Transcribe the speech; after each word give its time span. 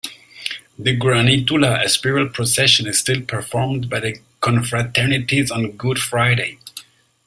The 0.79 0.97
granitula, 0.97 1.83
a 1.83 1.87
spiral 1.87 2.27
procession, 2.29 2.87
is 2.87 2.97
still 2.97 3.21
performed 3.21 3.87
by 3.87 3.99
the 3.99 4.17
confraternities 4.39 5.51
on 5.51 5.73
Good 5.73 5.99
Friday. 5.99 6.57